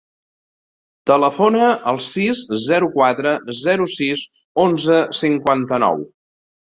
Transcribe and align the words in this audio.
Telefona 1.09 1.67
al 1.91 2.01
sis, 2.05 2.41
zero, 2.69 2.89
quatre, 2.95 3.35
zero, 3.59 3.87
sis, 3.97 4.27
onze, 4.67 5.01
cinquanta-nou. 5.21 6.03